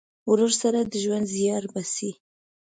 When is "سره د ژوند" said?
0.61-1.25